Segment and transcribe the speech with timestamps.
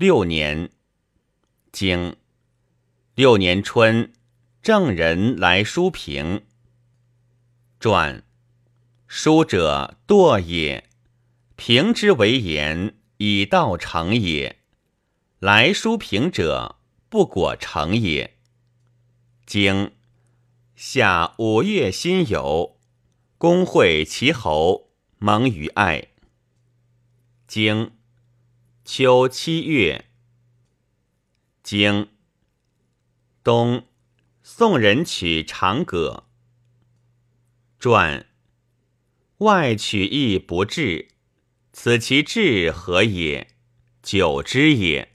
[0.00, 0.70] 六年，
[1.72, 2.16] 经
[3.14, 4.14] 六年春，
[4.62, 6.46] 郑人来书平。
[7.78, 8.24] 传
[9.06, 10.88] 书者惰也，
[11.56, 14.60] 平之为言，以道成也。
[15.38, 16.76] 来书平者，
[17.10, 18.38] 不果成也。
[19.44, 19.92] 经
[20.74, 22.76] 夏五月辛酉，
[23.36, 24.88] 公会齐侯，
[25.18, 26.08] 蒙于爱。
[27.46, 27.92] 经
[28.84, 30.06] 秋七月，
[31.62, 32.08] 经
[33.44, 33.86] 冬，
[34.42, 36.24] 宋人取长葛。
[37.78, 38.26] 传
[39.38, 41.08] 外取邑不至，
[41.72, 43.54] 此其志何也？
[44.02, 45.14] 久之也。